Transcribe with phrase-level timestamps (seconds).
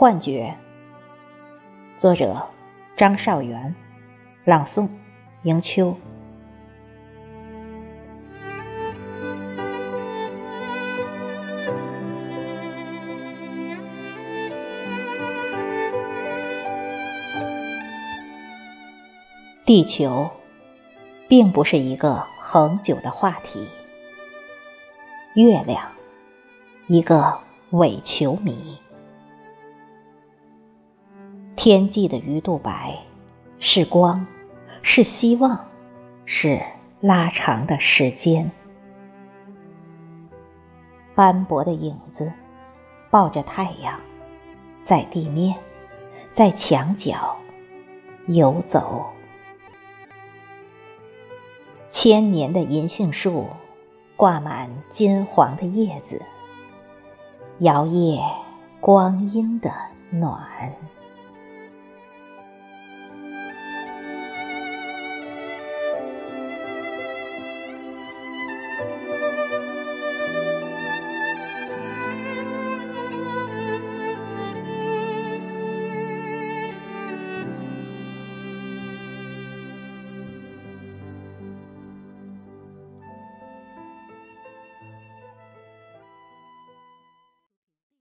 [0.00, 0.56] 幻觉，
[1.98, 2.48] 作者
[2.96, 3.74] 张少元，
[4.46, 4.88] 朗诵
[5.42, 5.94] 迎秋。
[19.66, 20.30] 地球，
[21.28, 23.68] 并不是一个恒久的话题。
[25.34, 25.92] 月亮，
[26.86, 27.38] 一个
[27.72, 28.78] 伪球迷。
[31.62, 32.98] 天际的鱼肚白，
[33.58, 34.26] 是光，
[34.80, 35.62] 是希望，
[36.24, 36.58] 是
[37.02, 38.50] 拉长的时间。
[41.14, 42.32] 斑驳的影子，
[43.10, 44.00] 抱着太阳，
[44.80, 45.54] 在地面，
[46.32, 47.36] 在墙角
[48.28, 49.04] 游走。
[51.90, 53.46] 千年的银杏树，
[54.16, 56.22] 挂满金黄的叶子，
[57.58, 58.18] 摇曳
[58.80, 59.70] 光阴的
[60.08, 60.40] 暖。